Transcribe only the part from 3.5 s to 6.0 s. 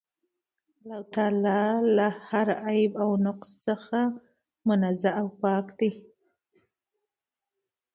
څخه منزَّه او پاك دی